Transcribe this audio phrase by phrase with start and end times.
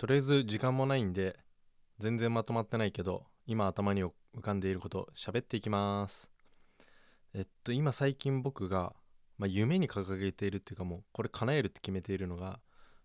[0.00, 1.36] とりあえず時間もないんで
[1.98, 6.30] 全然まとまってないけど今頭に浮かんでいること喋っていきます。
[7.34, 8.94] えっと今最近僕が、
[9.36, 12.60] まあ、夢に掲げているっていうかもうこれ叶えるって決めているのが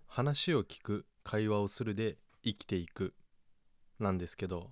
[0.08, 3.14] 話を聞く会話をするで生きていく
[4.00, 4.70] なんですけど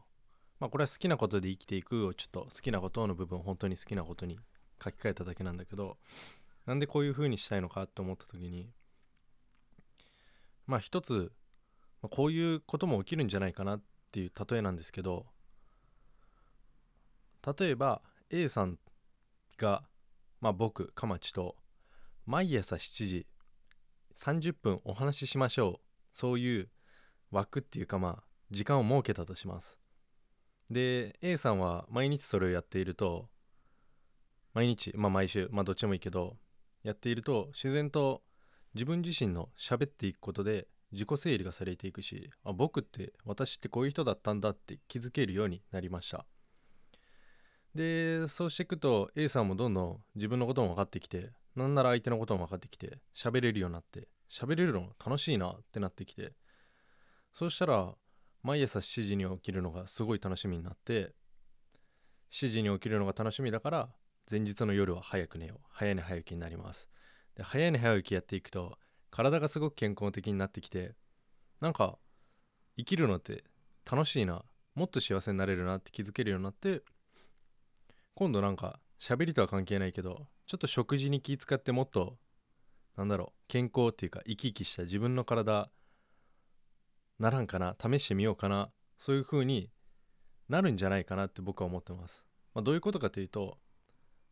[0.61, 4.39] まあこれは好きなことで生きていくをちょっと好きなことの部分本当に好きなことに
[4.81, 5.97] 書き換えただけなんだけど
[6.65, 8.69] なんでこういう風にしたいのかって思った時に
[10.67, 11.33] まあ一つ
[12.09, 15.25] こういうことも起きるんじゃないかなっていう例えなんですけど
[17.57, 18.78] 例えば A さん
[19.57, 19.83] が、
[20.42, 21.55] まあ、僕かまちと
[22.25, 23.28] 毎朝7時
[24.15, 25.87] 30分お話ししましょう。
[26.14, 26.69] そういう
[27.31, 29.78] 枠っていうかまあ時間を設けたとします。
[30.70, 33.28] で A さんは毎日それをやっていると
[34.53, 36.38] 毎日まあ毎週まあどっちもいいけど
[36.83, 38.22] やっていると自然と
[38.73, 46.26] 自分自身の喋っていくことで自己整理がされていくしあ僕って私ってこういう人だったんだって気づけるようになりました。
[47.76, 56.34] でそうしていくと A さんもどんどん自分のことも分かってきてなんなら相手のことも分かってきて喋れるようになって喋れるの楽しいなってなってきて
[57.34, 57.95] そうしたら
[58.44, 61.14] 毎朝7時に起きるのがすごい楽しみになって
[62.32, 63.89] 7時に起きるのが楽しみだから
[64.30, 65.60] 前日の夜は早く寝よう。
[65.70, 66.89] 早寝早起きになります。
[67.36, 68.78] で早寝早起きやっていくと
[69.14, 70.95] 体がすごく健康的になってきて
[71.61, 72.00] なんか
[72.78, 73.44] 生きるのって
[73.89, 76.81] 楽しいなもっと幸せになれるなって気づけるようになって
[78.16, 82.17] 今度なんか喋りとは関係ないけどちょっと食事に気遣ってもっと
[82.97, 85.70] なんだろう健康っていうか生き生きした自分の体
[87.20, 89.70] ならんかな試してみようかなそういう風に
[90.50, 93.59] なるんじゃないかなって僕は思ってます、まあ、どういうことかというと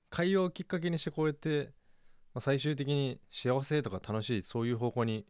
[0.09, 1.69] 会話をきっかけにしてこうやって
[2.33, 5.25] まあ、最終的に幸せとか楽しいそういう方向に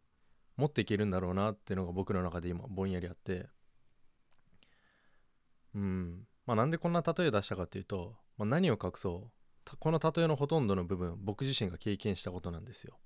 [0.56, 3.48] 持っていけるんだろうなっていうのが僕の中で今ぼんやりあって。
[5.74, 6.26] うん。
[6.46, 9.76] まあなんでこんな例えを出したかっていうと、まあ、何を隠そう。
[9.78, 12.98] この例えのほとんどの部分僕自身が経験したことなんですよ。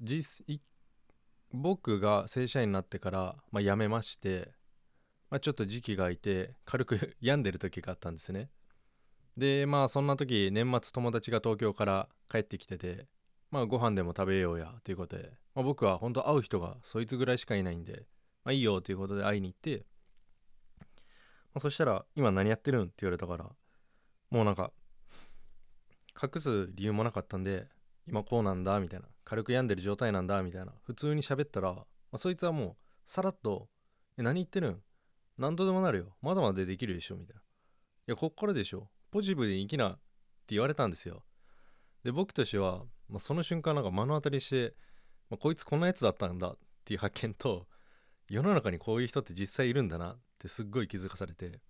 [0.00, 0.60] 実
[1.52, 4.52] 僕が正社員になってから、まあ、辞めまして、
[5.30, 8.50] まあ、ちょっと時期が空いて軽く 病んでる時があったんですね。
[9.36, 13.06] でまあそんな時年末友達が東京から帰ってきてて
[13.50, 18.06] まあご飯でも食べようやということで、まあ、僕は本当会う人がそいつぐらいしかいないんで
[18.44, 19.86] まあいいよということで会いに行って、
[20.80, 20.84] ま
[21.56, 22.82] あ、そしたら今何やってるん？
[22.84, 23.50] って言われたから
[24.30, 24.72] もうなんか
[26.22, 27.66] 隠す理由もなかったんで
[28.06, 29.06] 今こうなんだみたいな。
[29.24, 30.72] 軽く病んでる状態なんだみたいな。
[30.82, 32.76] 普通に喋ったら、まあ、そいつはもう
[33.06, 33.68] さらっと
[34.18, 34.82] 「え何言ってるん？
[35.38, 36.16] 何度でもなるよ。
[36.20, 37.44] まだまだできるでしょ」みたいな「い
[38.08, 38.90] やこっからでしょ。
[39.12, 40.00] ポジティブに生きなって
[40.48, 41.22] 言われたんですよ。
[42.02, 44.74] で僕としては、まあ、その瞬間なんか目の当たりして、
[45.30, 47.68] まあ、こいつこんなやつだったんだっていう発見と
[48.28, 51.60] 世の中にこういう人って実際いるんだなってすっごい気づかされて。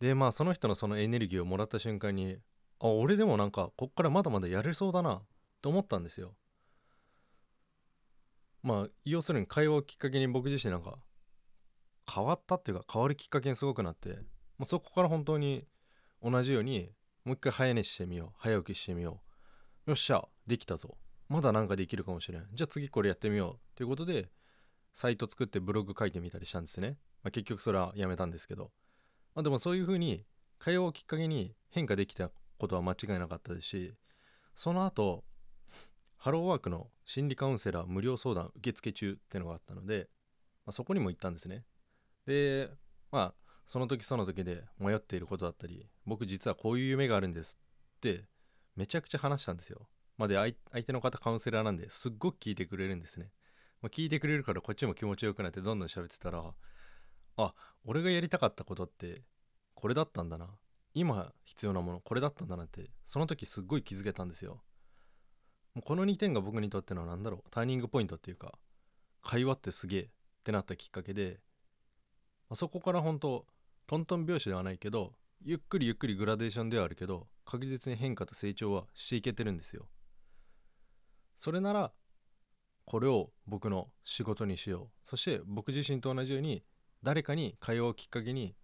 [0.00, 2.36] でまあその人のそのエネルギーをもらった瞬間に
[2.80, 5.22] あ俺でもなんかこっからまだまだやれそうだな
[5.62, 6.34] と思ったんですよ。
[8.64, 10.98] まあ要するに会話をきっかけに僕自身なんか
[12.12, 14.08] 変わったっていうか変わるきっかけにすごくなって
[14.58, 15.66] もうそこから本当に
[16.28, 16.90] 同じように
[17.24, 19.20] もう一回早寝してみよう早起きしてみよ
[19.86, 19.90] う。
[19.90, 20.96] よっしゃできたぞ。
[21.28, 22.46] まだなんかできるかもしれん。
[22.52, 23.76] じゃあ次これやってみよう。
[23.76, 24.30] ということで
[24.96, 28.70] サイト作ってブログ書いてみたりしたんですね、まあ、結局それはやめたんですけど、
[29.34, 30.24] まあ、でもそういう風に
[30.58, 33.94] 会話をきっかけに変化できたことは間違いなかったですし
[34.54, 35.22] その後
[36.16, 40.08] ハローワークの心理カウンセラー無料相談受付中っていうのがあったので、
[40.64, 41.64] まあ、そこにも行ったんですね。
[42.24, 42.70] で
[43.12, 43.34] まあ
[43.66, 47.58] その時その時で迷っていることだったり僕実はこういう夢があるんです
[47.96, 48.24] って
[48.76, 49.88] めちゃくちゃ話したんですよ。
[50.18, 53.30] まあ、で相手の方カウンセラーなんですっごく聞いてくれるんですね。
[53.82, 56.54] まあ、聞いてくれるからこっちも気持ちよくなってどんどん喋ってたら
[57.36, 59.22] あ俺がやりたかったことって
[59.74, 60.48] これだったんだな
[60.94, 64.62] 今必要なものこれだったんだなってその時すっごい気づけたんですよ。
[65.74, 68.58] もうこの2点が僕にとっての何だろうターニングポイントっていうか
[69.22, 70.08] 会話ってすげえっ
[70.42, 71.40] てなったきっかけで、
[72.48, 73.44] まあ、そこから本当
[73.86, 79.88] トントン拍子ではないけどゆっくりゆっくりグラデーションではあるけど確実に変化と成長はしていけてるんですよ。
[81.36, 81.92] それなら
[82.84, 85.08] これを僕の仕事にしよう。
[85.08, 86.64] そして僕自身と同じように
[87.02, 88.56] 誰かに会話をきっかけに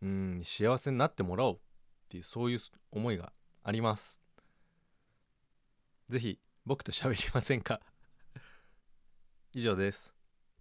[0.00, 1.56] うん幸せになってもらおう。
[1.56, 1.58] っ
[2.08, 2.58] ていうそういう
[2.90, 4.22] 思いがあります。
[6.08, 7.80] 是非僕と喋りませんか？
[9.52, 10.14] 以上です。